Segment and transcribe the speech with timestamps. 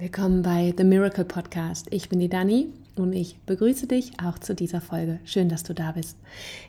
[0.00, 1.88] Willkommen bei The Miracle Podcast.
[1.90, 5.18] Ich bin die Dani und ich begrüße dich auch zu dieser Folge.
[5.24, 6.16] Schön, dass du da bist.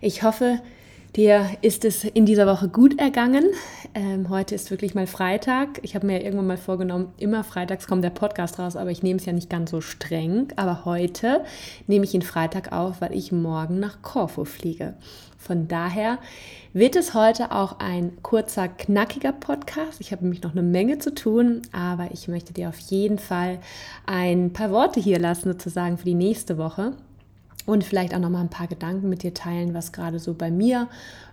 [0.02, 0.60] Ich hoffe,
[1.16, 3.46] dir ist es in dieser Woche gut ergangen.
[3.94, 5.80] Ähm, heute ist wirklich mal Freitag.
[5.82, 9.20] Ich habe mir irgendwann mal vorgenommen, immer freitags kommt der Podcast raus, aber ich nehme
[9.20, 10.48] es ja nicht ganz so streng.
[10.56, 11.44] Aber heute
[11.88, 14.96] nehme ich ihn Freitag auf, weil ich morgen nach Korfu fliege.
[15.38, 16.20] Von daher
[16.74, 20.02] wird es heute auch ein kurzer, knackiger Podcast.
[20.02, 23.60] Ich habe nämlich noch eine Menge zu tun, aber ich möchte dir auf jeden Fall
[24.06, 26.94] ein paar Worte hier lassen, sozusagen für die nächste Woche.
[27.70, 30.50] Und vielleicht auch noch mal ein paar Gedanken mit dir teilen, was gerade so bei
[30.50, 30.88] mir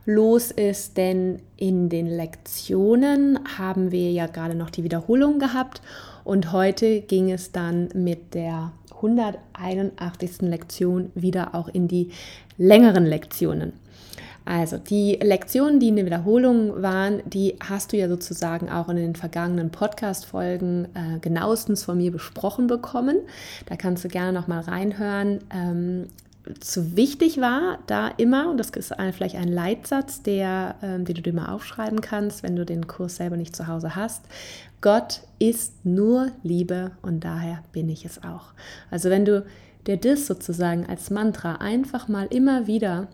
[0.05, 0.99] los ist.
[0.99, 5.81] Denn in den Lektionen haben wir ja gerade noch die Wiederholung gehabt.
[6.25, 10.43] Und heute ging es dann mit der 181.
[10.43, 12.11] Lektion wieder auch in die
[12.59, 13.73] längeren Lektionen.
[14.47, 18.97] Also die Lektionen, die in der Wiederholung waren, die hast du ja sozusagen auch in
[18.97, 23.17] den vergangenen Podcast-Folgen äh, genauestens von mir besprochen bekommen.
[23.67, 25.41] Da kannst du gerne noch mal reinhören.
[25.53, 26.07] Ähm,
[26.61, 31.17] zu wichtig war da immer, und das ist ein, vielleicht ein Leitsatz, der, ähm, den
[31.17, 34.25] du dir mal aufschreiben kannst, wenn du den Kurs selber nicht zu Hause hast.
[34.81, 38.53] Gott ist nur Liebe und daher bin ich es auch.
[38.91, 39.45] Also wenn du
[39.87, 43.09] dir das sozusagen als Mantra einfach mal immer wieder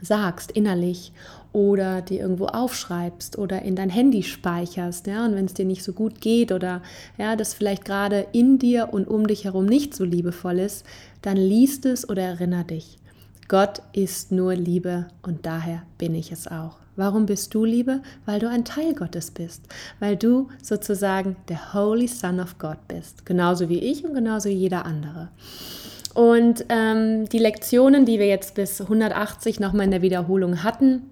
[0.00, 1.12] sagst innerlich
[1.52, 5.82] oder dir irgendwo aufschreibst oder in dein Handy speicherst, ja, und wenn es dir nicht
[5.82, 6.82] so gut geht oder
[7.18, 10.84] ja, das vielleicht gerade in dir und um dich herum nicht so liebevoll ist,
[11.22, 12.98] dann liest es oder erinner dich.
[13.48, 16.76] Gott ist nur Liebe und daher bin ich es auch.
[16.94, 18.02] Warum bist du Liebe?
[18.26, 19.62] Weil du ein Teil Gottes bist,
[19.98, 24.54] weil du sozusagen der Holy Son of God bist, genauso wie ich und genauso wie
[24.54, 25.30] jeder andere.
[26.14, 31.02] Und ähm, die Lektionen, die wir jetzt bis 180 nochmal in der Wiederholung hatten,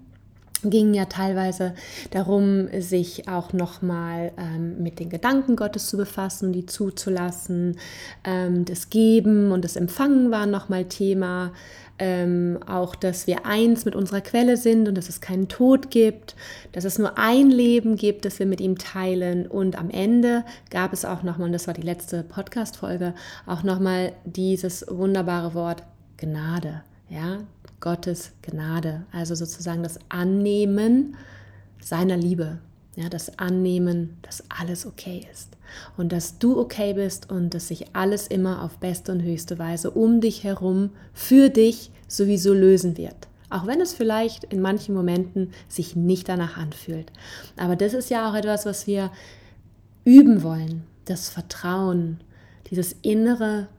[0.63, 1.73] gingen ja teilweise
[2.11, 7.77] darum, sich auch nochmal ähm, mit den Gedanken Gottes zu befassen, die zuzulassen.
[8.25, 11.53] Ähm, das Geben und das Empfangen waren nochmal Thema
[11.99, 16.35] ähm, auch, dass wir eins mit unserer Quelle sind und dass es keinen Tod gibt,
[16.71, 19.45] dass es nur ein Leben gibt, das wir mit ihm teilen.
[19.45, 23.13] Und am Ende gab es auch nochmal, und das war die letzte Podcast-Folge,
[23.45, 25.83] auch nochmal dieses wunderbare Wort
[26.17, 26.83] Gnade.
[27.09, 27.39] Ja,
[27.79, 31.15] Gottes Gnade, also sozusagen das Annehmen
[31.81, 32.59] seiner Liebe,
[32.99, 35.55] ja, das Annehmen, dass alles okay ist
[35.95, 39.91] und dass du okay bist und dass sich alles immer auf beste und höchste Weise
[39.91, 43.15] um dich herum für dich sowieso lösen wird.
[43.49, 47.11] Auch wenn es vielleicht in manchen Momenten sich nicht danach anfühlt.
[47.55, 49.11] Aber das ist ja auch etwas, was wir
[50.03, 50.83] üben wollen.
[51.05, 52.19] Das Vertrauen,
[52.69, 53.69] dieses innere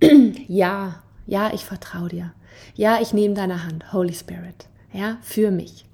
[0.48, 2.32] Ja, ja, ich vertraue dir.
[2.74, 5.86] Ja, ich nehme deine Hand, Holy Spirit, ja, für mich.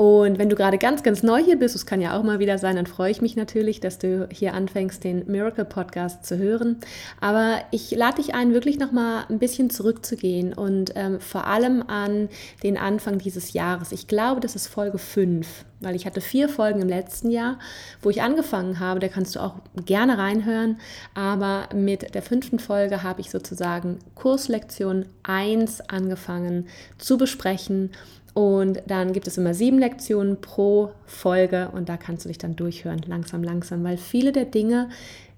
[0.00, 2.56] Und wenn du gerade ganz, ganz neu hier bist, das kann ja auch mal wieder
[2.56, 6.78] sein, dann freue ich mich natürlich, dass du hier anfängst, den Miracle Podcast zu hören.
[7.20, 12.30] Aber ich lade dich ein, wirklich nochmal ein bisschen zurückzugehen und ähm, vor allem an
[12.62, 13.92] den Anfang dieses Jahres.
[13.92, 17.58] Ich glaube, das ist Folge 5, weil ich hatte vier Folgen im letzten Jahr,
[18.00, 19.00] wo ich angefangen habe.
[19.00, 20.78] Da kannst du auch gerne reinhören.
[21.14, 27.90] Aber mit der fünften Folge habe ich sozusagen Kurslektion 1 angefangen zu besprechen
[28.34, 32.56] und dann gibt es immer sieben Lektionen pro Folge und da kannst du dich dann
[32.56, 34.88] durchhören, langsam, langsam, weil viele der Dinge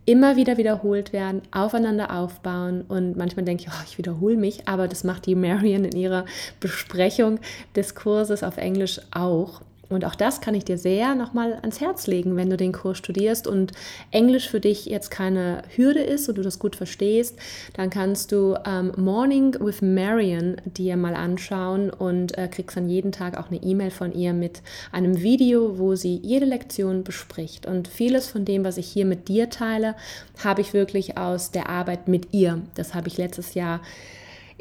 [0.04, 4.88] immer wieder wiederholt werden, aufeinander aufbauen und manchmal denke ich, oh, ich wiederhole mich, aber
[4.88, 6.24] das macht die Marion in ihrer
[6.60, 7.38] Besprechung
[7.76, 9.62] des Kurses auf Englisch auch.
[9.92, 12.98] Und auch das kann ich dir sehr nochmal ans Herz legen, wenn du den Kurs
[12.98, 13.72] studierst und
[14.10, 17.38] Englisch für dich jetzt keine Hürde ist und du das gut verstehst,
[17.74, 23.12] dann kannst du ähm, Morning with Marion dir mal anschauen und äh, kriegst dann jeden
[23.12, 27.66] Tag auch eine E-Mail von ihr mit einem Video, wo sie jede Lektion bespricht.
[27.66, 29.94] Und vieles von dem, was ich hier mit dir teile,
[30.42, 32.62] habe ich wirklich aus der Arbeit mit ihr.
[32.74, 33.80] Das habe ich letztes Jahr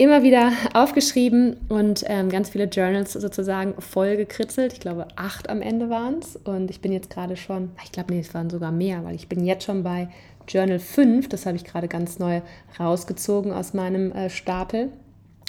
[0.01, 4.73] immer wieder aufgeschrieben und ähm, ganz viele Journals sozusagen voll gekritzelt.
[4.73, 6.37] Ich glaube, acht am Ende waren es.
[6.37, 9.29] Und ich bin jetzt gerade schon, ich glaube, nee, es waren sogar mehr, weil ich
[9.29, 10.09] bin jetzt schon bei
[10.47, 11.29] Journal 5.
[11.29, 12.41] Das habe ich gerade ganz neu
[12.79, 14.89] rausgezogen aus meinem äh, Stapel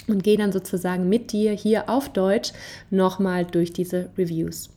[0.07, 2.51] und gehe dann sozusagen mit dir hier auf Deutsch
[2.89, 4.69] nochmal durch diese Reviews.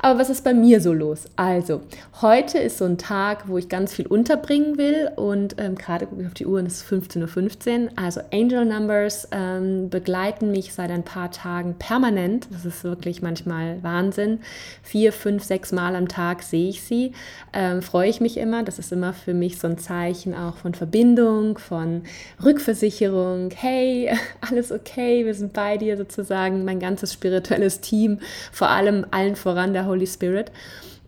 [0.00, 1.24] Aber was ist bei mir so los?
[1.36, 1.80] Also,
[2.20, 6.22] heute ist so ein Tag, wo ich ganz viel unterbringen will und ähm, gerade gucke
[6.22, 7.88] ich auf die Uhr und es ist 15.15 Uhr.
[7.96, 12.48] Also Angel Numbers ähm, begleiten mich seit ein paar Tagen permanent.
[12.50, 14.40] Das ist wirklich manchmal Wahnsinn.
[14.82, 17.12] Vier, fünf, sechs Mal am Tag sehe ich sie.
[17.52, 18.62] Ähm, freue ich mich immer.
[18.62, 22.02] Das ist immer für mich so ein Zeichen auch von Verbindung, von
[22.44, 23.50] Rückversicherung.
[23.54, 24.10] Hey,
[24.40, 28.20] alles ist okay, wir sind bei dir sozusagen, mein ganzes spirituelles Team,
[28.52, 30.50] vor allem allen voran der Holy Spirit.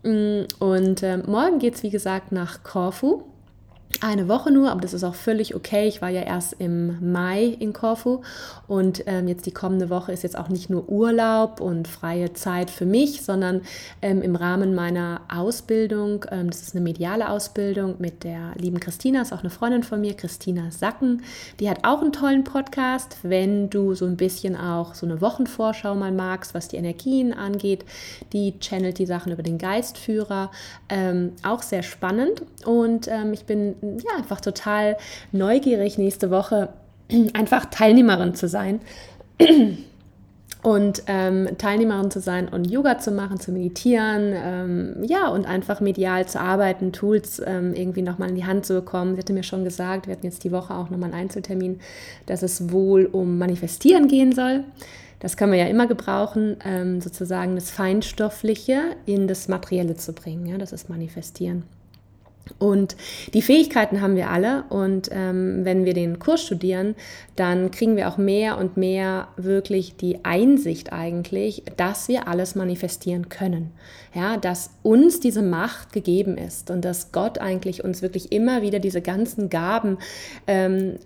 [0.02, 3.22] Mm, und äh, morgen geht es, wie gesagt, nach Korfu.
[4.00, 5.86] Eine Woche nur, aber das ist auch völlig okay.
[5.86, 8.22] Ich war ja erst im Mai in Korfu
[8.66, 12.70] und ähm, jetzt die kommende Woche ist jetzt auch nicht nur Urlaub und freie Zeit
[12.70, 13.62] für mich, sondern
[14.00, 19.22] ähm, im Rahmen meiner Ausbildung, ähm, das ist eine mediale Ausbildung mit der lieben Christina,
[19.22, 21.22] ist auch eine Freundin von mir, Christina Sacken.
[21.58, 25.94] Die hat auch einen tollen Podcast, wenn du so ein bisschen auch so eine Wochenvorschau
[25.94, 27.84] mal magst, was die Energien angeht.
[28.32, 30.50] Die channelt die Sachen über den Geistführer,
[30.88, 34.96] ähm, auch sehr spannend und ähm, ich bin ja, einfach total
[35.32, 36.70] neugierig, nächste Woche
[37.34, 38.80] einfach Teilnehmerin zu sein.
[40.62, 45.80] Und ähm, Teilnehmerin zu sein und Yoga zu machen, zu meditieren, ähm, ja, und einfach
[45.80, 49.14] medial zu arbeiten, Tools ähm, irgendwie nochmal in die Hand zu bekommen.
[49.14, 51.80] Sie hatte mir schon gesagt, wir hatten jetzt die Woche auch nochmal einen Einzeltermin,
[52.26, 54.64] dass es wohl um Manifestieren gehen soll.
[55.20, 60.44] Das können wir ja immer gebrauchen, ähm, sozusagen das Feinstoffliche in das Materielle zu bringen.
[60.44, 61.62] Ja, das ist Manifestieren.
[62.58, 62.96] Und
[63.32, 66.94] die Fähigkeiten haben wir alle und ähm, wenn wir den Kurs studieren,
[67.36, 73.28] dann kriegen wir auch mehr und mehr wirklich die Einsicht eigentlich, dass wir alles manifestieren
[73.28, 73.72] können.
[74.14, 78.80] Ja, dass uns diese Macht gegeben ist und dass Gott eigentlich uns wirklich immer wieder
[78.80, 79.98] diese ganzen Gaben
[80.48, 80.96] ähm,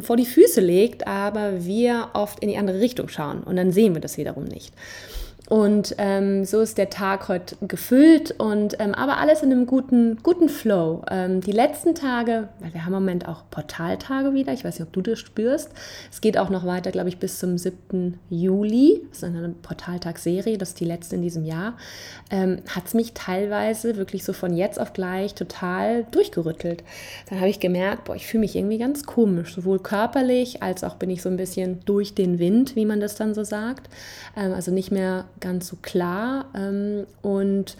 [0.00, 3.94] vor die Füße legt, aber wir oft in die andere Richtung schauen und dann sehen
[3.94, 4.72] wir das wiederum nicht.
[5.48, 10.18] Und ähm, so ist der Tag heute gefüllt und ähm, aber alles in einem guten,
[10.22, 11.02] guten Flow.
[11.08, 14.88] Ähm, die letzten Tage, weil wir haben im Moment auch Portaltage wieder, ich weiß nicht,
[14.88, 15.70] ob du das spürst.
[16.10, 18.18] Es geht auch noch weiter, glaube ich, bis zum 7.
[18.28, 19.02] Juli.
[19.10, 21.76] Das ist eine Portaltagsserie, das ist die letzte in diesem Jahr.
[22.30, 26.82] Ähm, Hat es mich teilweise wirklich so von jetzt auf gleich total durchgerüttelt.
[27.30, 30.96] Dann habe ich gemerkt, boah, ich fühle mich irgendwie ganz komisch, sowohl körperlich als auch
[30.96, 33.88] bin ich so ein bisschen durch den Wind, wie man das dann so sagt.
[34.36, 36.46] Ähm, also nicht mehr ganz so klar.
[36.54, 37.76] Ähm, und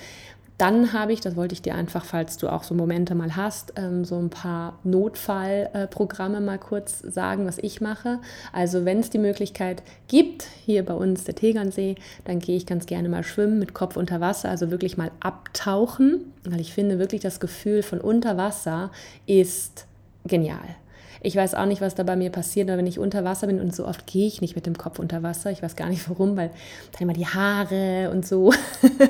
[0.59, 3.75] dann habe ich, das wollte ich dir einfach, falls du auch so Momente mal hast,
[3.77, 8.21] ähm, so ein paar Notfallprogramme mal kurz sagen, was ich mache.
[8.53, 12.87] Also wenn es die Möglichkeit gibt, hier bei uns der Tegernsee, dann gehe ich ganz
[12.87, 17.21] gerne mal schwimmen mit Kopf unter Wasser, also wirklich mal abtauchen, weil ich finde wirklich
[17.21, 18.91] das Gefühl von unter Wasser
[19.27, 19.87] ist
[20.25, 20.77] genial.
[21.21, 23.61] Ich weiß auch nicht, was da bei mir passiert, aber wenn ich unter Wasser bin
[23.61, 25.51] und so oft gehe ich nicht mit dem Kopf unter Wasser.
[25.51, 26.51] Ich weiß gar nicht warum, weil
[26.93, 28.53] dann immer die Haare und so.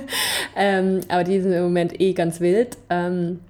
[0.56, 2.76] ähm, aber die sind im Moment eh ganz wild.
[2.90, 3.40] Ähm,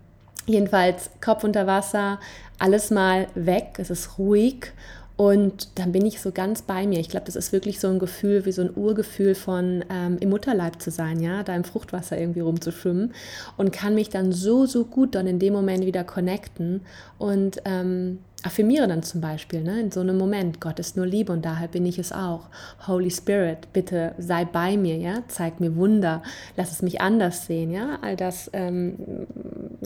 [0.46, 2.20] jedenfalls Kopf unter Wasser,
[2.58, 4.72] alles mal weg, es ist ruhig
[5.16, 7.00] und dann bin ich so ganz bei mir.
[7.00, 10.28] Ich glaube, das ist wirklich so ein Gefühl, wie so ein Urgefühl von ähm, im
[10.28, 13.14] Mutterleib zu sein, ja, da im Fruchtwasser irgendwie rumzuschwimmen
[13.56, 16.82] und kann mich dann so, so gut dann in dem Moment wieder connecten
[17.18, 21.32] und ähm, affirmiere dann zum Beispiel ne, in so einem Moment, Gott ist nur Liebe
[21.32, 22.48] und daher bin ich es auch.
[22.86, 26.22] Holy Spirit, bitte sei bei mir, ja, zeig mir Wunder,
[26.56, 27.98] lass es mich anders sehen, ja.
[28.02, 29.26] All das ähm,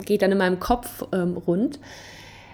[0.05, 1.79] geht dann in meinem Kopf ähm, rund.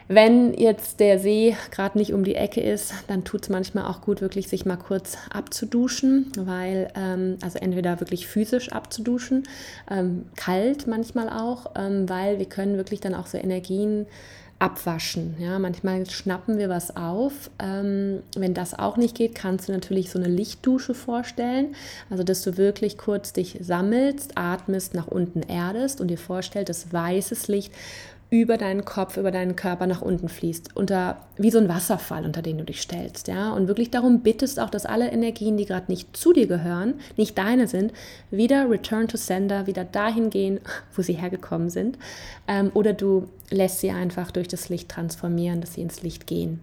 [0.09, 4.03] Wenn jetzt der See gerade nicht um die Ecke ist, dann tut es manchmal auch
[4.03, 9.49] gut, wirklich sich mal kurz abzuduschen, weil, ähm, also entweder wirklich physisch abzuduschen,
[9.91, 14.07] ähm, kalt manchmal auch, ähm, weil wir können wirklich dann auch so Energien
[14.59, 15.35] abwaschen.
[15.39, 17.51] Ja, manchmal schnappen wir was auf.
[17.59, 21.75] Ähm, wenn das auch nicht geht, kannst du natürlich so eine Lichtdusche vorstellen.
[22.09, 26.93] Also, dass du wirklich kurz dich sammelst, atmest, nach unten erdest und dir vorstellst, dass
[26.93, 27.73] weißes Licht
[28.29, 32.43] über deinen Kopf, über deinen Körper nach unten fließt, unter wie so ein Wasserfall, unter
[32.43, 35.91] den du dich stellst, ja, und wirklich darum bittest auch, dass alle Energien, die gerade
[35.91, 37.93] nicht zu dir gehören, nicht deine sind,
[38.31, 40.61] wieder Return to Sender, wieder dahin gehen,
[40.95, 41.99] wo sie hergekommen sind,
[42.49, 46.61] ähm, oder du lässt sie einfach durch das Licht transformieren, dass sie ins Licht gehen.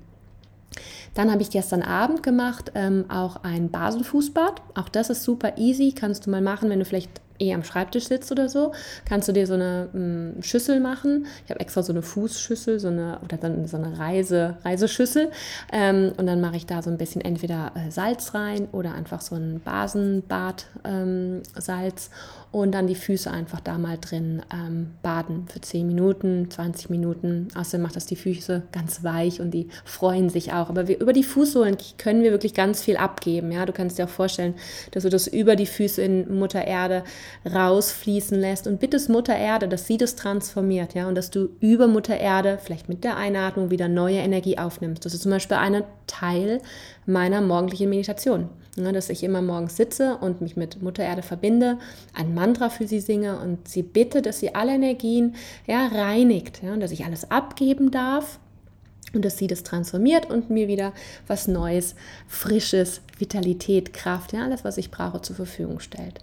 [1.13, 4.61] Dann habe ich gestern Abend gemacht ähm, auch ein Basenfußbad.
[4.73, 8.07] Auch das ist super easy, kannst du mal machen, wenn du vielleicht eh am Schreibtisch
[8.07, 8.73] sitzt oder so,
[9.05, 11.27] kannst du dir so eine m, mm, Schüssel machen.
[11.45, 15.31] Ich habe extra so eine Fußschüssel, so eine oder dann so eine Reise, Reiseschüssel.
[15.71, 19.21] Ähm, und dann mache ich da so ein bisschen entweder äh, Salz rein oder einfach
[19.21, 22.09] so ein Basenbad ähm, Salz
[22.53, 27.47] und dann die Füße einfach da mal drin ähm, baden für 10 Minuten, 20 Minuten.
[27.55, 30.69] Außerdem macht das die Füße ganz weich und die freuen sich auch.
[30.69, 33.51] Aber wir, über die Fußsohlen können wir wirklich ganz viel abgeben.
[33.51, 33.65] Ja?
[33.65, 34.53] Du kannst dir auch vorstellen,
[34.91, 37.03] dass du das über die Füße in Mutter Erde
[37.51, 40.93] rausfließen lässt und bittest Mutter Erde, dass sie das transformiert.
[40.93, 41.07] Ja?
[41.07, 45.03] Und dass du über Mutter Erde vielleicht mit der Einatmung wieder neue Energie aufnimmst.
[45.03, 46.61] Das ist zum Beispiel ein Teil
[47.07, 48.49] meiner morgendlichen Meditation.
[48.75, 51.77] Ja, dass ich immer morgens sitze und mich mit Mutter Erde verbinde,
[52.15, 55.35] ein Mantra für sie singe und sie bitte, dass sie alle Energien
[55.67, 58.39] ja, reinigt ja, und dass ich alles abgeben darf
[59.13, 60.91] und dass sie das transformiert und mir wieder
[61.27, 61.93] was Neues,
[62.27, 66.19] Frisches, Vitalität, Kraft, ja, alles, was ich brauche, zur Verfügung stellt.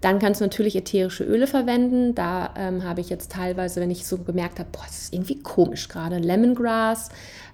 [0.00, 2.16] Dann kannst du natürlich ätherische Öle verwenden.
[2.16, 5.40] Da ähm, habe ich jetzt teilweise, wenn ich so gemerkt habe, boah, das ist irgendwie
[5.40, 7.10] komisch gerade, Lemongrass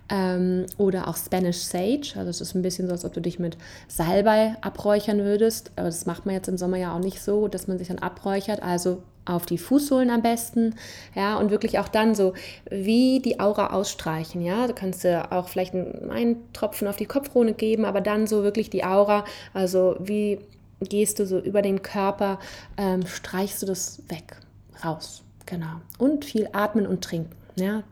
[0.08, 2.12] ähm, oder auch Spanish Sage.
[2.16, 3.56] Also es ist ein bisschen so, als ob du dich mit
[3.88, 5.70] Salbei abräuchern würdest.
[5.76, 7.98] Aber das macht man jetzt im Sommer ja auch nicht so, dass man sich dann
[7.98, 8.62] abräuchert.
[8.62, 10.74] Also auf die Fußsohlen am besten,
[11.14, 12.32] ja, und wirklich auch dann so
[12.70, 17.52] wie die Aura ausstreichen, ja, du kannst dir auch vielleicht einen Tropfen auf die Kopfkrone
[17.52, 20.38] geben, aber dann so wirklich die Aura, also wie
[20.80, 22.38] gehst du so über den Körper,
[22.78, 24.36] ähm, streichst du das weg,
[24.82, 27.82] raus, genau, und viel atmen und trinken, ja,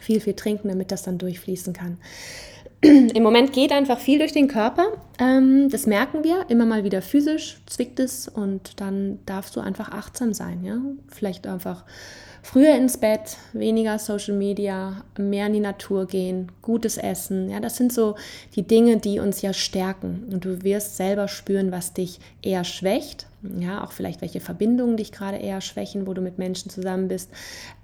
[0.00, 1.98] viel, viel trinken, damit das dann durchfließen kann.
[2.82, 4.86] Im Moment geht einfach viel durch den Körper.
[5.18, 9.90] Ähm, das merken wir immer mal wieder physisch, zwickt es und dann darfst du einfach
[9.90, 10.64] achtsam sein.
[10.64, 10.78] Ja?
[11.08, 11.84] Vielleicht einfach
[12.42, 17.50] früher ins Bett, weniger Social Media, mehr in die Natur gehen, gutes Essen.
[17.50, 18.16] Ja, das sind so
[18.54, 20.28] die Dinge, die uns ja stärken.
[20.30, 23.26] Und du wirst selber spüren, was dich eher schwächt.
[23.58, 27.30] Ja, auch vielleicht welche Verbindungen dich gerade eher schwächen, wo du mit Menschen zusammen bist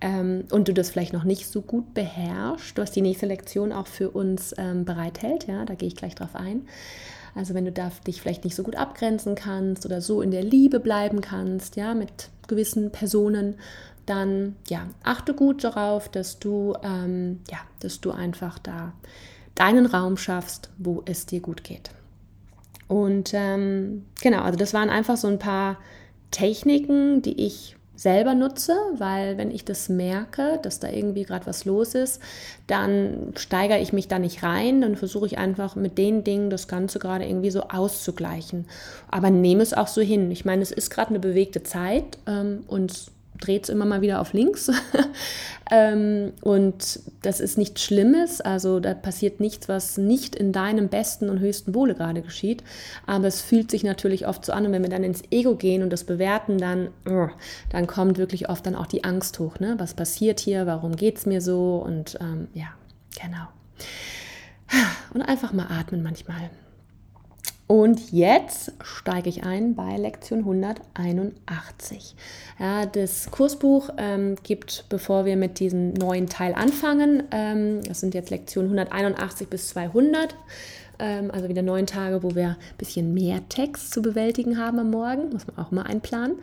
[0.02, 3.86] ähm, und du das vielleicht noch nicht so gut beherrschst, was die nächste Lektion auch
[3.86, 5.46] für uns ähm, bereithält.
[5.46, 6.66] Ja, da gehe ich gleich drauf ein.
[7.34, 10.42] Also wenn du da dich vielleicht nicht so gut abgrenzen kannst oder so in der
[10.42, 13.56] Liebe bleiben kannst, ja, mit gewissen Personen,
[14.06, 18.92] dann ja, achte gut darauf, dass du, ähm, ja, dass du einfach da
[19.54, 21.90] deinen Raum schaffst, wo es dir gut geht.
[22.88, 25.78] Und ähm, genau, also das waren einfach so ein paar
[26.30, 31.64] Techniken, die ich selber nutze, weil wenn ich das merke, dass da irgendwie gerade was
[31.64, 32.20] los ist,
[32.66, 36.68] dann steigere ich mich da nicht rein, dann versuche ich einfach mit den Dingen das
[36.68, 38.66] Ganze gerade irgendwie so auszugleichen.
[39.10, 40.30] Aber nehme es auch so hin.
[40.30, 44.20] Ich meine, es ist gerade eine bewegte Zeit ähm, und dreht es immer mal wieder
[44.20, 44.70] auf links.
[45.70, 51.28] ähm, und das ist nichts Schlimmes, also da passiert nichts, was nicht in deinem besten
[51.28, 52.62] und höchsten Wohle gerade geschieht.
[53.06, 55.82] Aber es fühlt sich natürlich oft so an und wenn wir dann ins Ego gehen
[55.82, 57.28] und das bewerten, dann, uh,
[57.70, 59.58] dann kommt wirklich oft dann auch die Angst hoch.
[59.58, 59.74] Ne?
[59.78, 60.66] Was passiert hier?
[60.66, 61.76] Warum geht es mir so?
[61.76, 62.68] Und ähm, ja,
[63.20, 63.46] genau.
[65.14, 66.50] Und einfach mal atmen manchmal.
[67.66, 72.14] Und jetzt steige ich ein bei Lektion 181.
[72.60, 78.14] Ja, das Kursbuch ähm, gibt, bevor wir mit diesem neuen Teil anfangen, ähm, das sind
[78.14, 80.36] jetzt Lektionen 181 bis 200, ähm,
[80.98, 85.30] also wieder neun Tage, wo wir ein bisschen mehr Text zu bewältigen haben am Morgen,
[85.30, 86.36] muss man auch mal einplanen,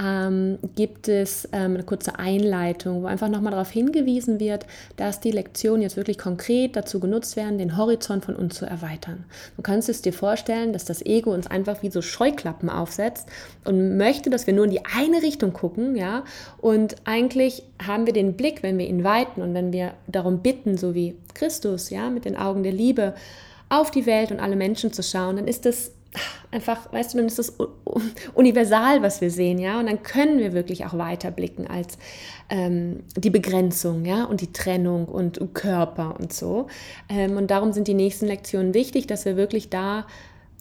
[0.00, 4.64] ähm, gibt es ähm, eine kurze Einleitung, wo einfach nochmal darauf hingewiesen wird,
[4.96, 9.24] dass die Lektionen jetzt wirklich konkret dazu genutzt werden, den Horizont von uns zu erweitern.
[9.56, 13.28] Du kannst es dir vorstellen, dass das Ego uns einfach wie so Scheuklappen aufsetzt
[13.64, 16.24] und möchte, dass wir nur in die eine Richtung gucken, ja,
[16.58, 20.78] und eigentlich haben wir den Blick, wenn wir ihn weiten und wenn wir darum bitten,
[20.78, 23.14] so wie Christus, ja, mit den Augen der Liebe,
[23.70, 25.92] auf die Welt und alle Menschen zu schauen, dann ist das
[26.50, 27.56] einfach, weißt du, dann ist das
[28.34, 31.98] universal, was wir sehen, ja, und dann können wir wirklich auch weiter blicken als
[32.48, 36.66] ähm, die Begrenzung, ja, und die Trennung und Körper und so.
[37.08, 40.06] Ähm, und darum sind die nächsten Lektionen wichtig, dass wir wirklich da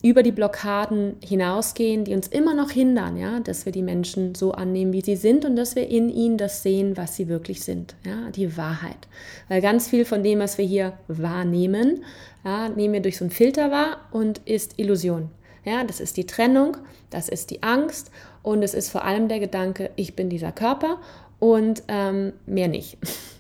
[0.02, 4.54] über die Blockaden hinausgehen, die uns immer noch hindern, ja, dass wir die Menschen so
[4.54, 7.96] annehmen, wie sie sind und dass wir in ihnen das sehen, was sie wirklich sind,
[8.06, 9.08] ja, die Wahrheit.
[9.50, 12.06] Weil ganz viel von dem, was wir hier wahrnehmen,
[12.46, 15.30] ja, nehmen wir durch so einen Filter wahr und ist Illusion.
[15.66, 16.78] Ja, das ist die Trennung,
[17.10, 21.00] das ist die Angst und es ist vor allem der Gedanke, ich bin dieser Körper
[21.40, 22.98] und ähm, mehr nicht.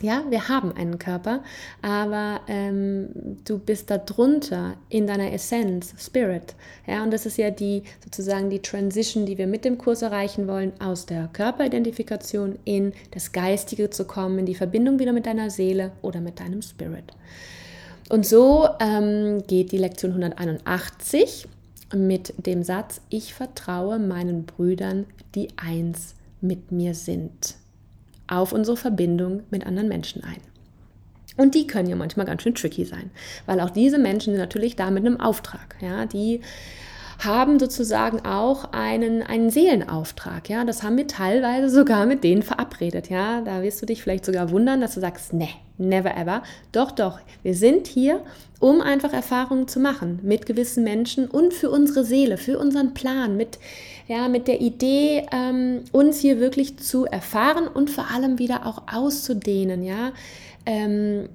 [0.00, 1.44] Ja, wir haben einen Körper,
[1.82, 3.10] aber ähm,
[3.44, 6.56] du bist da drunter in deiner Essenz, Spirit.
[6.86, 10.48] Ja, und das ist ja die sozusagen die Transition, die wir mit dem Kurs erreichen
[10.48, 15.50] wollen, aus der Körperidentifikation in das Geistige zu kommen, in die Verbindung wieder mit deiner
[15.50, 17.04] Seele oder mit deinem Spirit.
[18.08, 21.46] Und so ähm, geht die Lektion 181
[21.94, 27.61] mit dem Satz, ich vertraue meinen Brüdern, die eins mit mir sind
[28.32, 30.40] auf unsere Verbindung mit anderen Menschen ein.
[31.36, 33.10] Und die können ja manchmal ganz schön tricky sein,
[33.46, 35.76] weil auch diese Menschen sind natürlich da mit einem Auftrag.
[35.80, 36.40] Ja, die
[37.24, 40.48] haben sozusagen auch einen, einen Seelenauftrag.
[40.48, 43.10] Ja, das haben wir teilweise sogar mit denen verabredet.
[43.10, 45.48] Ja, da wirst du dich vielleicht sogar wundern, dass du sagst, ne,
[45.78, 46.42] never ever.
[46.72, 48.20] Doch, doch, wir sind hier,
[48.58, 53.36] um einfach Erfahrungen zu machen mit gewissen Menschen und für unsere Seele, für unseren Plan,
[53.36, 53.58] mit,
[54.12, 58.82] ja, mit der Idee, ähm, uns hier wirklich zu erfahren und vor allem wieder auch
[58.92, 59.82] auszudehnen.
[59.82, 60.12] Ja,
[60.66, 61.28] ähm,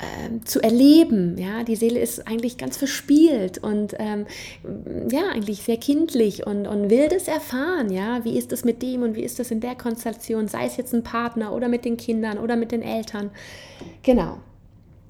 [0.00, 1.36] ähm, zu erleben.
[1.38, 4.26] Ja, die Seele ist eigentlich ganz verspielt und ähm,
[5.10, 7.90] ja, eigentlich sehr kindlich und, und will das erfahren.
[7.90, 10.76] Ja, wie ist das mit dem und wie ist das in der Konstellation, sei es
[10.76, 13.30] jetzt ein Partner oder mit den Kindern oder mit den Eltern.
[14.04, 14.38] Genau.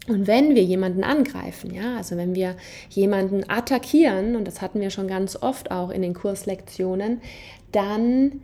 [0.09, 2.57] Und wenn wir jemanden angreifen, ja, also wenn wir
[2.89, 7.21] jemanden attackieren, und das hatten wir schon ganz oft auch in den Kurslektionen,
[7.73, 8.41] dann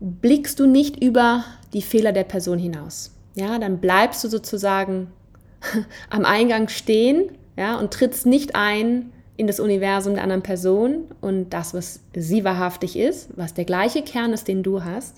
[0.00, 3.14] blickst du nicht über die Fehler der Person hinaus.
[3.34, 5.08] Ja, dann bleibst du sozusagen
[6.10, 11.50] am Eingang stehen, ja, und trittst nicht ein in das Universum der anderen Person und
[11.50, 15.16] das, was sie wahrhaftig ist, was der gleiche Kern ist, den du hast,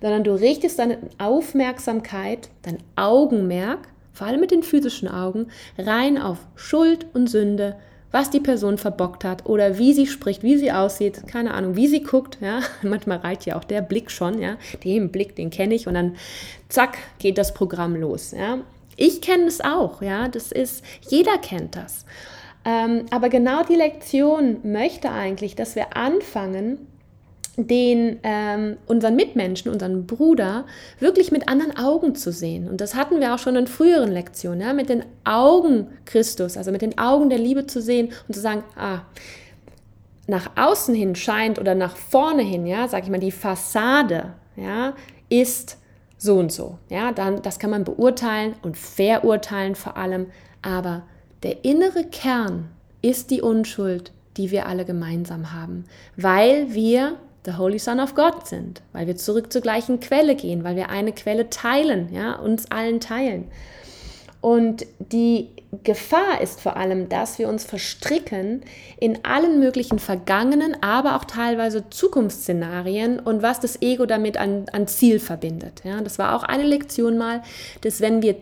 [0.00, 6.38] sondern du richtest deine Aufmerksamkeit, dein Augenmerk vor allem mit den physischen Augen, rein auf
[6.54, 7.76] Schuld und Sünde,
[8.14, 11.88] was die Person verbockt hat oder wie sie spricht, wie sie aussieht, keine Ahnung, wie
[11.88, 15.74] sie guckt, ja, manchmal reicht ja auch der Blick schon, ja, den Blick, den kenne
[15.74, 16.14] ich und dann
[16.68, 18.58] zack, geht das Programm los, ja.
[18.96, 22.06] Ich kenne es auch, ja, das ist, jeder kennt das.
[22.64, 26.86] Ähm, aber genau die Lektion möchte eigentlich, dass wir anfangen,
[27.56, 30.64] den ähm, unseren Mitmenschen, unseren Bruder
[30.98, 32.68] wirklich mit anderen Augen zu sehen.
[32.68, 36.72] Und das hatten wir auch schon in früheren Lektionen, ja, mit den Augen Christus, also
[36.72, 39.02] mit den Augen der Liebe zu sehen und zu sagen, ah,
[40.26, 44.94] nach außen hin scheint oder nach vorne hin, ja, sag ich mal, die Fassade, ja,
[45.28, 45.78] ist
[46.18, 46.78] so und so.
[46.88, 50.26] Ja, dann das kann man beurteilen und verurteilen vor allem,
[50.62, 51.02] aber
[51.42, 52.70] der innere Kern
[53.02, 55.84] ist die Unschuld, die wir alle gemeinsam haben,
[56.16, 60.64] weil wir the Holy Son of God sind, weil wir zurück zur gleichen Quelle gehen,
[60.64, 63.48] weil wir eine Quelle teilen, ja, uns allen teilen.
[64.40, 65.48] Und die
[65.84, 68.62] Gefahr ist vor allem, dass wir uns verstricken
[69.00, 74.86] in allen möglichen vergangenen, aber auch teilweise Zukunftsszenarien und was das Ego damit an, an
[74.86, 75.80] Ziel verbindet.
[75.82, 77.42] Ja, das war auch eine Lektion mal,
[77.80, 78.36] dass wenn wir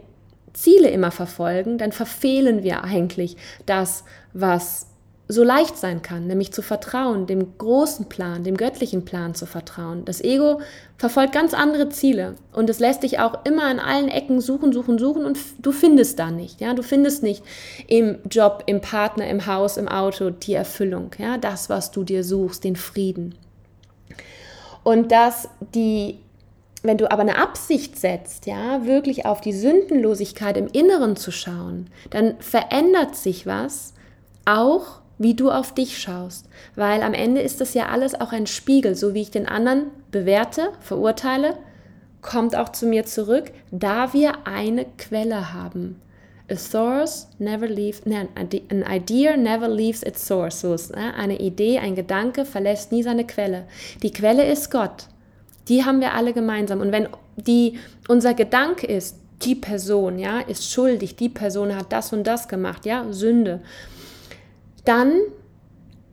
[0.53, 4.89] Ziele immer verfolgen, dann verfehlen wir eigentlich das, was
[5.33, 10.05] so leicht sein kann, nämlich zu vertrauen, dem großen Plan, dem göttlichen Plan zu vertrauen.
[10.05, 10.61] Das Ego
[10.99, 14.99] verfolgt ganz andere Ziele und es lässt dich auch immer an allen Ecken suchen, suchen,
[14.99, 16.61] suchen und du findest da nicht.
[16.61, 17.43] Ja, du findest nicht
[17.89, 22.23] im Job, im Partner, im Haus, im Auto die Erfüllung, ja, das, was du dir
[22.23, 23.35] suchst, den Frieden.
[24.85, 26.19] Und dass die
[26.85, 31.89] wenn du aber eine Absicht setzt, ja, wirklich auf die Sündenlosigkeit im Inneren zu schauen,
[32.11, 33.95] dann verändert sich was
[34.45, 36.49] auch wie du auf dich schaust.
[36.75, 39.85] Weil am Ende ist das ja alles auch ein Spiegel, so wie ich den anderen
[40.11, 41.57] bewerte, verurteile,
[42.21, 46.01] kommt auch zu mir zurück, da wir eine Quelle haben.
[46.51, 50.61] A source never leaves, nein, an idea never leaves its source.
[50.61, 51.15] So ist, ne?
[51.15, 53.65] Eine Idee, ein Gedanke verlässt nie seine Quelle.
[54.03, 55.07] Die Quelle ist Gott.
[55.69, 56.81] Die haben wir alle gemeinsam.
[56.81, 62.13] Und wenn die, unser Gedanke ist, die Person, ja, ist schuldig, die Person hat das
[62.13, 63.61] und das gemacht, ja, Sünde,
[64.85, 65.21] dann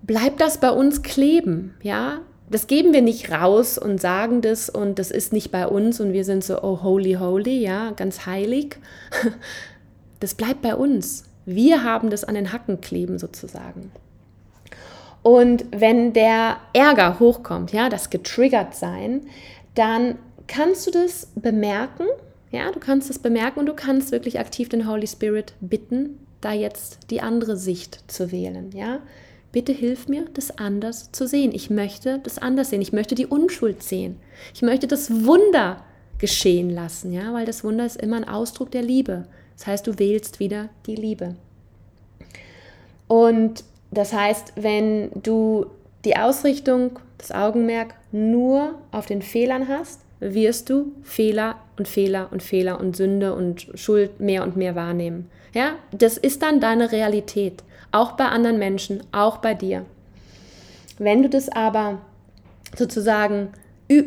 [0.04, 2.22] bleibt das bei uns kleben, ja.
[2.52, 6.14] Das geben wir nicht raus und sagen das und das ist nicht bei uns und
[6.14, 8.78] wir sind so, oh, holy, holy, ja, ganz heilig.
[10.22, 11.24] Das bleibt bei uns.
[11.46, 13.90] Wir haben das an den Hacken kleben sozusagen.
[15.24, 19.22] Und wenn der Ärger hochkommt, ja, das getriggert sein,
[19.76, 22.06] dann kannst du das bemerken,
[22.52, 26.54] ja, du kannst das bemerken und du kannst wirklich aktiv den Holy Spirit bitten, da
[26.54, 29.00] jetzt die andere Sicht zu wählen, ja?
[29.52, 31.52] Bitte hilf mir, das anders zu sehen.
[31.54, 32.84] Ich möchte das anders sehen.
[32.84, 34.20] Ich möchte die Unschuld sehen.
[34.54, 35.84] Ich möchte das Wunder
[36.20, 39.26] geschehen lassen, ja, weil das Wunder ist immer ein Ausdruck der Liebe.
[39.58, 41.36] Das heißt, du wählst wieder die Liebe.
[43.08, 45.66] Und das heißt, wenn du
[46.06, 52.44] die Ausrichtung, das Augenmerk nur auf den Fehlern hast, wirst du Fehler und Fehler und
[52.44, 55.30] Fehler und Sünde und Schuld mehr und mehr wahrnehmen.
[55.54, 59.86] Ja, das ist dann deine Realität, auch bei anderen Menschen, auch bei dir.
[60.98, 62.02] Wenn du das aber
[62.78, 63.50] sozusagen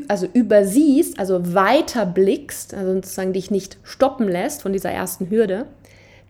[0.07, 5.67] also übersiehst, also weiter blickst, also sozusagen dich nicht stoppen lässt von dieser ersten Hürde,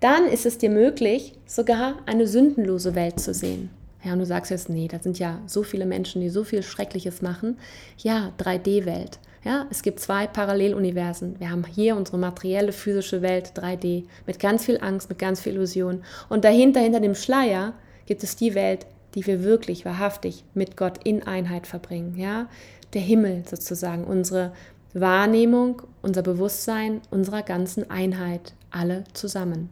[0.00, 3.70] dann ist es dir möglich, sogar eine sündenlose Welt zu sehen.
[4.04, 6.62] Ja, und du sagst jetzt, nee, da sind ja so viele Menschen, die so viel
[6.62, 7.58] Schreckliches machen.
[7.98, 9.20] Ja, 3D-Welt.
[9.44, 11.40] Ja, es gibt zwei Paralleluniversen.
[11.40, 15.54] Wir haben hier unsere materielle physische Welt 3D mit ganz viel Angst, mit ganz viel
[15.54, 16.04] Illusion.
[16.28, 17.74] Und dahinter, hinter dem Schleier,
[18.06, 22.16] gibt es die Welt, die wir wirklich wahrhaftig mit Gott in Einheit verbringen.
[22.16, 22.46] Ja,
[22.94, 24.52] der Himmel sozusagen, unsere
[24.94, 29.70] Wahrnehmung, unser Bewusstsein, unserer ganzen Einheit, alle zusammen.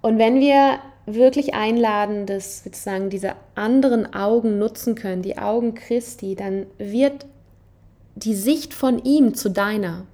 [0.00, 6.36] Und wenn wir wirklich einladen, dass sozusagen diese anderen Augen nutzen können, die Augen Christi,
[6.36, 7.26] dann wird
[8.16, 10.06] die Sicht von ihm zu deiner.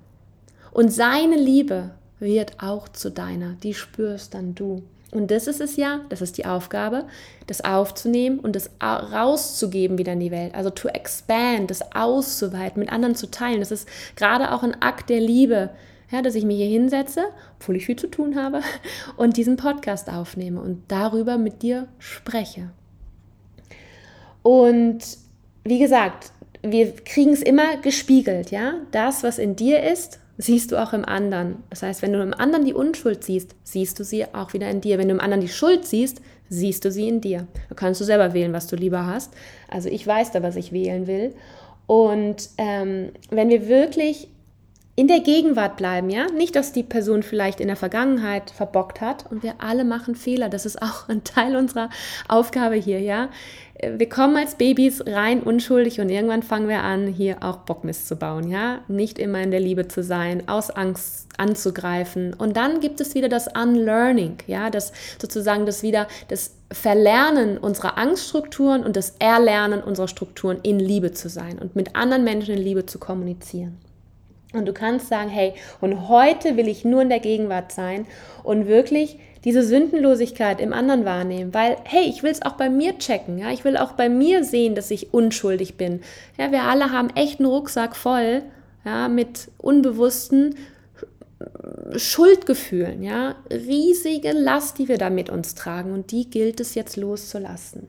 [0.72, 3.54] Und seine Liebe wird auch zu deiner.
[3.62, 4.82] Die spürst dann du.
[5.12, 7.04] Und das ist es ja, das ist die Aufgabe,
[7.46, 10.54] das aufzunehmen und das rauszugeben wieder in die Welt.
[10.54, 13.60] Also to expand, das auszuweiten, mit anderen zu teilen.
[13.60, 13.86] Das ist
[14.16, 15.70] gerade auch ein Akt der Liebe,
[16.10, 17.24] ja, dass ich mich hier hinsetze,
[17.60, 18.62] obwohl ich viel zu tun habe,
[19.16, 22.70] und diesen Podcast aufnehme und darüber mit dir spreche.
[24.42, 25.00] Und
[25.64, 28.74] wie gesagt, wir kriegen es immer gespiegelt, ja.
[28.90, 31.62] Das, was in dir ist, siehst du auch im anderen.
[31.70, 34.80] Das heißt, wenn du im anderen die Unschuld siehst, siehst du sie auch wieder in
[34.80, 34.98] dir.
[34.98, 37.46] Wenn du im anderen die Schuld siehst, siehst du sie in dir.
[37.68, 39.32] Da kannst du selber wählen, was du lieber hast.
[39.68, 41.34] Also ich weiß da, was ich wählen will.
[41.86, 44.28] Und ähm, wenn wir wirklich
[44.94, 49.30] in der Gegenwart bleiben, ja, nicht, dass die Person vielleicht in der Vergangenheit verbockt hat
[49.30, 50.48] und wir alle machen Fehler.
[50.48, 51.88] Das ist auch ein Teil unserer
[52.28, 53.28] Aufgabe hier, ja
[53.82, 58.16] wir kommen als Babys rein unschuldig und irgendwann fangen wir an, hier auch Bockmist zu
[58.16, 58.80] bauen, ja?
[58.86, 62.32] Nicht immer in der Liebe zu sein, aus Angst anzugreifen.
[62.34, 67.98] Und dann gibt es wieder das Unlearning, ja, das sozusagen das wieder das Verlernen unserer
[67.98, 72.62] Angststrukturen und das Erlernen unserer Strukturen in Liebe zu sein und mit anderen Menschen in
[72.62, 73.78] Liebe zu kommunizieren.
[74.52, 78.06] Und du kannst sagen, hey, und heute will ich nur in der Gegenwart sein
[78.42, 82.98] und wirklich diese Sündenlosigkeit im anderen wahrnehmen, weil hey, ich will es auch bei mir
[82.98, 86.00] checken, ja, ich will auch bei mir sehen, dass ich unschuldig bin.
[86.38, 88.42] Ja, wir alle haben echt einen Rucksack voll,
[88.84, 90.54] ja, mit unbewussten
[91.96, 96.96] Schuldgefühlen, ja, riesige Last, die wir da mit uns tragen und die gilt es jetzt
[96.96, 97.88] loszulassen.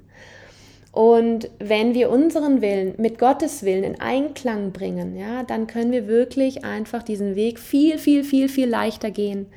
[0.94, 6.08] Und wenn wir unseren Willen mit Gottes Willen in Einklang bringen, ja, dann können wir
[6.08, 9.48] wirklich einfach diesen Weg viel, viel, viel, viel leichter gehen.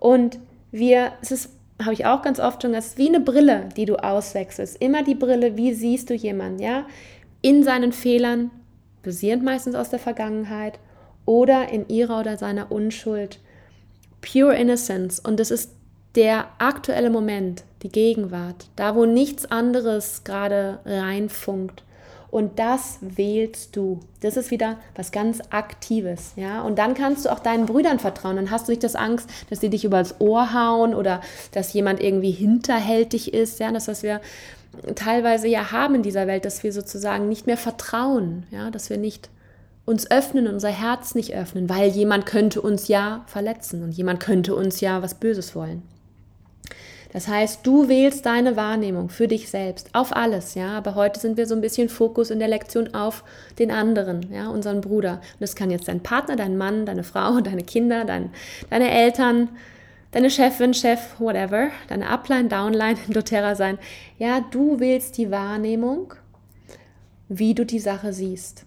[0.00, 0.38] Und
[0.72, 1.50] wir, es ist,
[1.82, 4.80] habe ich auch ganz oft schon, es wie eine Brille, die du auswechselst.
[4.80, 6.86] Immer die Brille, wie siehst du jemanden, ja?
[7.42, 8.50] In seinen Fehlern,
[9.02, 10.78] basierend meistens aus der Vergangenheit,
[11.26, 13.38] oder in ihrer oder seiner Unschuld.
[14.22, 15.20] Pure Innocence.
[15.20, 15.72] Und das ist
[16.16, 21.84] der aktuelle Moment, die Gegenwart, da wo nichts anderes gerade reinfunkt.
[22.28, 24.00] Und das wählst du.
[24.20, 26.60] Das ist wieder was ganz Aktives, ja.
[26.62, 28.36] Und dann kannst du auch deinen Brüdern vertrauen.
[28.36, 31.20] Dann hast du nicht das Angst, dass sie dich übers Ohr hauen oder
[31.52, 33.70] dass jemand irgendwie hinterhältig ist, ja.
[33.70, 34.20] Das, was wir
[34.96, 38.98] teilweise ja haben in dieser Welt, dass wir sozusagen nicht mehr vertrauen, ja, dass wir
[38.98, 39.30] nicht
[39.84, 44.54] uns öffnen, unser Herz nicht öffnen, weil jemand könnte uns ja verletzen und jemand könnte
[44.54, 45.82] uns ja was Böses wollen.
[47.16, 50.76] Das heißt, du wählst deine Wahrnehmung für dich selbst auf alles, ja.
[50.76, 53.24] Aber heute sind wir so ein bisschen Fokus in der Lektion auf
[53.58, 55.12] den anderen, ja, unseren Bruder.
[55.12, 58.32] Und das kann jetzt dein Partner, dein Mann, deine Frau, deine Kinder, dein,
[58.68, 59.48] deine Eltern,
[60.10, 63.78] deine Chefin, Chef, whatever, deine Upline, Downline, doTERRA sein.
[64.18, 66.12] Ja, du wählst die Wahrnehmung,
[67.30, 68.66] wie du die Sache siehst.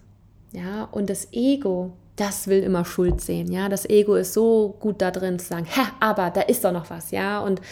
[0.50, 3.70] Ja, und das Ego das will immer Schuld sehen, ja.
[3.70, 6.90] Das Ego ist so gut da drin zu sagen, hä, aber da ist doch noch
[6.90, 7.40] was, ja.
[7.40, 7.62] Und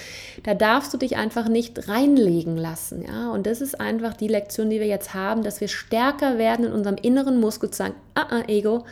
[0.43, 3.31] da darfst du dich einfach nicht reinlegen lassen, ja.
[3.31, 6.73] Und das ist einfach die Lektion, die wir jetzt haben, dass wir stärker werden in
[6.73, 8.87] unserem inneren Muskel zu sagen, ah, ah, Ego,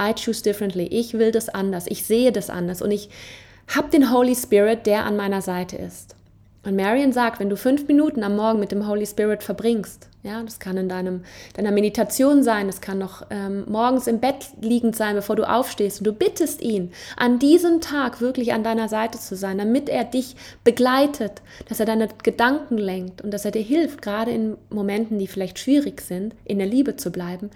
[0.00, 0.86] I choose differently.
[0.86, 1.86] Ich will das anders.
[1.88, 2.80] Ich sehe das anders.
[2.80, 3.10] Und ich
[3.74, 6.16] habe den Holy Spirit, der an meiner Seite ist.
[6.66, 10.42] Und Marion sagt, wenn du fünf Minuten am Morgen mit dem Holy Spirit verbringst, ja,
[10.42, 11.22] das kann in deinem,
[11.54, 16.00] deiner Meditation sein, das kann noch ähm, morgens im Bett liegend sein, bevor du aufstehst
[16.00, 20.02] und du bittest ihn, an diesem Tag wirklich an deiner Seite zu sein, damit er
[20.02, 25.20] dich begleitet, dass er deine Gedanken lenkt und dass er dir hilft, gerade in Momenten,
[25.20, 27.50] die vielleicht schwierig sind, in der Liebe zu bleiben,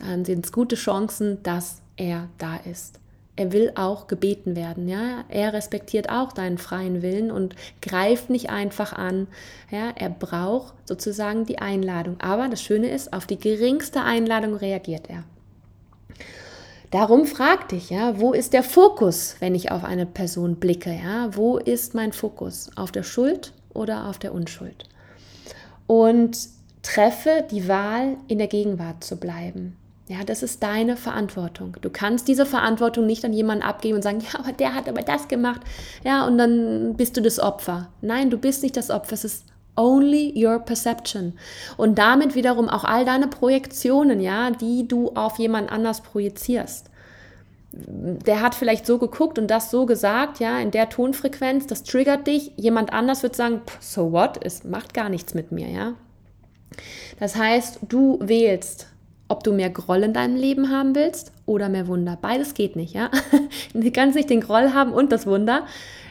[0.00, 2.98] dann sind es gute Chancen, dass er da ist
[3.38, 5.24] er will auch gebeten werden, ja.
[5.28, 9.28] Er respektiert auch deinen freien Willen und greift nicht einfach an,
[9.70, 9.92] ja.
[9.94, 12.20] Er braucht sozusagen die Einladung.
[12.20, 15.22] Aber das Schöne ist, auf die geringste Einladung reagiert er.
[16.90, 21.36] Darum frag dich, ja, wo ist der Fokus, wenn ich auf eine Person blicke, ja?
[21.36, 22.70] Wo ist mein Fokus?
[22.74, 24.88] Auf der Schuld oder auf der Unschuld?
[25.86, 26.36] Und
[26.82, 29.77] treffe die Wahl, in der Gegenwart zu bleiben.
[30.08, 31.76] Ja, das ist deine Verantwortung.
[31.82, 35.02] Du kannst diese Verantwortung nicht an jemanden abgeben und sagen, ja, aber der hat aber
[35.02, 35.60] das gemacht.
[36.02, 37.88] Ja, und dann bist du das Opfer.
[38.00, 39.12] Nein, du bist nicht das Opfer.
[39.12, 39.44] Es ist
[39.76, 41.34] only your perception.
[41.76, 46.90] Und damit wiederum auch all deine Projektionen, ja, die du auf jemand anders projizierst.
[47.70, 52.26] Der hat vielleicht so geguckt und das so gesagt, ja, in der Tonfrequenz, das triggert
[52.26, 52.52] dich.
[52.56, 55.92] Jemand anders wird sagen, so what, es macht gar nichts mit mir, ja.
[57.20, 58.86] Das heißt, du wählst
[59.28, 62.18] ob du mehr Groll in deinem Leben haben willst oder mehr Wunder.
[62.20, 63.10] Beides geht nicht, ja.
[63.74, 65.66] Du kannst nicht den Groll haben und das Wunder.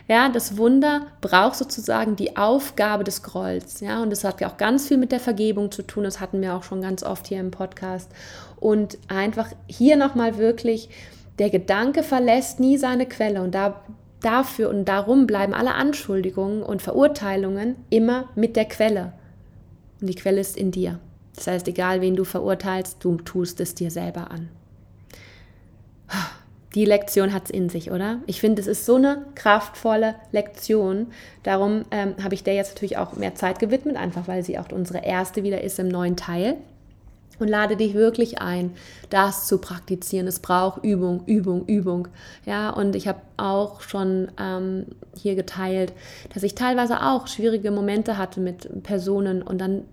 [0.07, 4.55] Ja, das Wunder braucht sozusagen die Aufgabe des Grolls, ja, und das hat ja auch
[4.55, 6.05] ganz viel mit der Vergebung zu tun.
[6.05, 8.09] Das hatten wir auch schon ganz oft hier im Podcast.
[8.59, 10.89] Und einfach hier nochmal wirklich,
[11.39, 13.81] der Gedanke verlässt nie seine Quelle und da
[14.21, 19.13] dafür und darum bleiben alle Anschuldigungen und Verurteilungen immer mit der Quelle.
[20.01, 20.99] Und die Quelle ist in dir.
[21.37, 24.49] Das heißt, egal wen du verurteilst, du tust es dir selber an.
[26.75, 28.19] die Lektion hat es in sich, oder?
[28.25, 31.07] Ich finde, es ist so eine kraftvolle Lektion.
[31.43, 34.71] Darum ähm, habe ich der jetzt natürlich auch mehr Zeit gewidmet, einfach weil sie auch
[34.71, 36.57] unsere erste wieder ist im neuen Teil.
[37.39, 38.71] Und lade dich wirklich ein,
[39.11, 40.25] das zu praktizieren.
[40.25, 42.07] Es braucht Übung, Übung, Übung.
[42.47, 45.93] Ja, und ich habe auch schon ähm, hier geteilt,
[46.33, 49.83] dass ich teilweise auch schwierige Momente hatte mit Personen und dann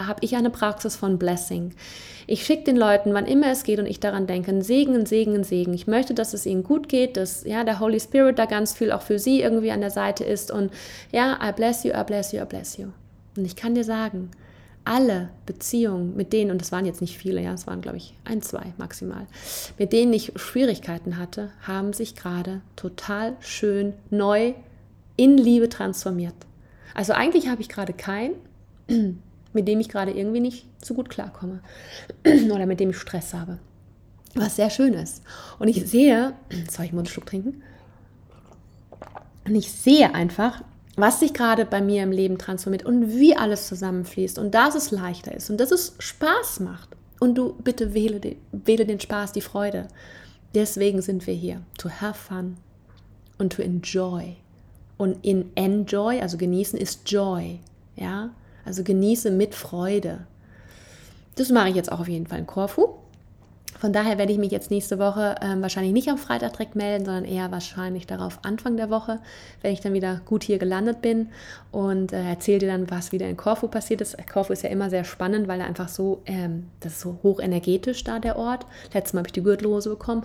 [0.00, 1.74] habe ich eine Praxis von Blessing.
[2.26, 5.74] Ich schicke den Leuten, wann immer es geht und ich daran denke, Segen, Segen, Segen.
[5.74, 8.92] Ich möchte, dass es ihnen gut geht, dass ja, der Holy Spirit da ganz viel
[8.92, 10.72] auch für sie irgendwie an der Seite ist und
[11.10, 12.88] ja, I bless you, I bless you, I bless you.
[13.36, 14.30] Und ich kann dir sagen,
[14.84, 18.14] alle Beziehungen mit denen, und das waren jetzt nicht viele, ja, es waren glaube ich
[18.24, 19.26] ein, zwei maximal,
[19.78, 24.54] mit denen ich Schwierigkeiten hatte, haben sich gerade total schön neu
[25.16, 26.34] in Liebe transformiert.
[26.94, 28.34] Also eigentlich habe ich gerade keinen,
[29.52, 31.60] mit dem ich gerade irgendwie nicht so gut klarkomme
[32.24, 33.58] oder mit dem ich Stress habe.
[34.34, 35.22] Was sehr schön ist.
[35.58, 36.34] Und ich sehe,
[36.70, 37.62] soll ich mal einen Schluck trinken?
[39.44, 40.62] Und ich sehe einfach,
[40.96, 44.90] was sich gerade bei mir im Leben transformiert und wie alles zusammenfließt und dass es
[44.90, 46.90] leichter ist und dass es Spaß macht.
[47.18, 49.88] Und du bitte wähle den, wähle den Spaß, die Freude.
[50.54, 51.62] Deswegen sind wir hier.
[51.78, 52.56] To have fun
[53.38, 54.36] und to enjoy.
[54.98, 57.60] Und in enjoy, also genießen, ist joy.
[57.96, 58.30] Ja,
[58.64, 60.26] also genieße mit Freude.
[61.36, 62.88] Das mache ich jetzt auch auf jeden Fall in Korfu.
[63.82, 67.04] Von daher werde ich mich jetzt nächste Woche äh, wahrscheinlich nicht am Freitag direkt melden,
[67.04, 69.18] sondern eher wahrscheinlich darauf Anfang der Woche,
[69.60, 71.30] wenn ich dann wieder gut hier gelandet bin
[71.72, 74.16] und äh, erzähle dir dann, was wieder in Korfu passiert ist.
[74.32, 78.04] Korfu ist ja immer sehr spannend, weil er einfach so, ähm, das ist so hochenergetisch
[78.04, 78.66] da, der Ort.
[78.94, 80.22] Letztes Mal habe ich die Gürtelrose bekommen.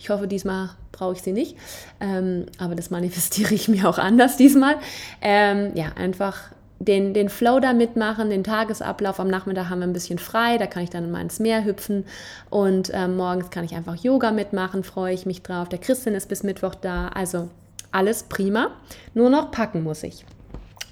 [0.00, 1.56] Ich hoffe, diesmal brauche ich sie nicht.
[2.00, 4.74] Ähm, aber das manifestiere ich mir auch anders diesmal.
[5.22, 9.20] Ähm, ja, einfach den, den Flow da mitmachen, den Tagesablauf.
[9.20, 12.06] Am Nachmittag haben wir ein bisschen frei, da kann ich dann mal ins Meer hüpfen
[12.48, 15.68] und äh, morgens kann ich einfach Yoga mitmachen, freue ich mich drauf.
[15.68, 17.50] Der Christin ist bis Mittwoch da, also
[17.92, 18.70] alles prima.
[19.14, 20.24] Nur noch packen muss ich.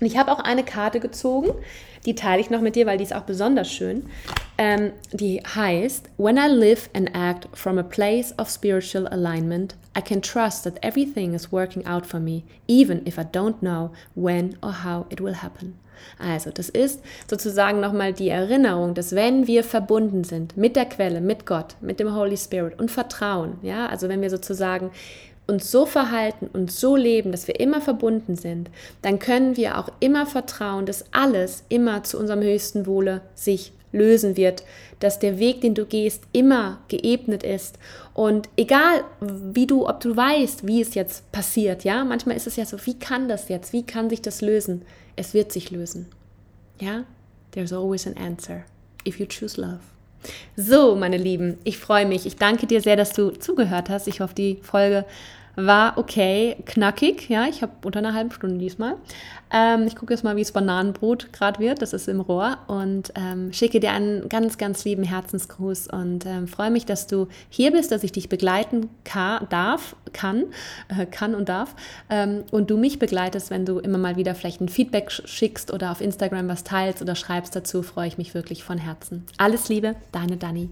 [0.00, 1.50] Und ich habe auch eine Karte gezogen,
[2.06, 4.04] die teile ich noch mit dir, weil die ist auch besonders schön.
[4.56, 10.00] Ähm, die heißt, When I live and act from a place of spiritual alignment, I
[10.00, 14.56] can trust that everything is working out for me, even if I don't know when
[14.62, 15.78] or how it will happen.
[16.18, 21.20] Also, das ist sozusagen nochmal die Erinnerung, dass wenn wir verbunden sind mit der Quelle,
[21.20, 24.90] mit Gott, mit dem Holy Spirit und Vertrauen, ja, also wenn wir sozusagen
[25.48, 28.70] uns so verhalten und so leben, dass wir immer verbunden sind,
[29.02, 34.36] dann können wir auch immer vertrauen, dass alles immer zu unserem höchsten Wohle sich lösen
[34.36, 34.62] wird,
[35.00, 37.78] dass der Weg, den du gehst, immer geebnet ist
[38.12, 42.56] und egal wie du, ob du weißt, wie es jetzt passiert, ja, manchmal ist es
[42.56, 44.82] ja so, wie kann das jetzt, wie kann sich das lösen?
[45.16, 46.06] Es wird sich lösen,
[46.80, 47.04] ja.
[47.52, 48.64] There's always an answer
[49.06, 49.80] if you choose love.
[50.56, 52.26] So, meine Lieben, ich freue mich.
[52.26, 54.08] Ich danke dir sehr, dass du zugehört hast.
[54.08, 55.04] Ich hoffe, die Folge
[55.58, 57.28] war okay, knackig.
[57.28, 58.94] Ja, ich habe unter einer halben Stunde diesmal.
[59.52, 61.82] Ähm, ich gucke jetzt mal, wie es Bananenbrot gerade wird.
[61.82, 62.58] Das ist im Rohr.
[62.68, 67.26] Und ähm, schicke dir einen ganz, ganz lieben Herzensgruß und ähm, freue mich, dass du
[67.50, 70.44] hier bist, dass ich dich begleiten kann, darf, kann,
[70.96, 71.74] äh, kann und darf.
[72.08, 75.90] Ähm, und du mich begleitest, wenn du immer mal wieder vielleicht ein Feedback schickst oder
[75.90, 79.26] auf Instagram was teilst oder schreibst dazu, freue ich mich wirklich von Herzen.
[79.38, 80.70] Alles Liebe, deine Dani.